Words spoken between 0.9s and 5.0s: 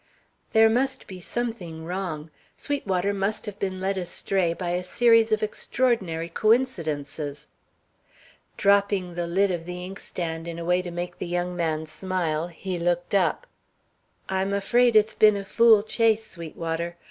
be something wrong. Sweetwater must have been led astray by a